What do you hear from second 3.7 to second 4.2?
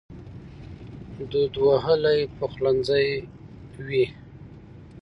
وي